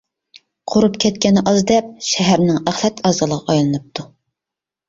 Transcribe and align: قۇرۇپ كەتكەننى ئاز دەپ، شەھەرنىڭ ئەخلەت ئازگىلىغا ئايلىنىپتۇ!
قۇرۇپ 0.71 0.95
كەتكەننى 1.03 1.43
ئاز 1.51 1.59
دەپ، 1.71 1.91
شەھەرنىڭ 2.13 2.57
ئەخلەت 2.73 3.05
ئازگىلىغا 3.11 3.47
ئايلىنىپتۇ! 3.55 4.09